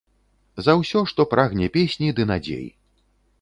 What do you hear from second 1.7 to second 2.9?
песні ды надзей.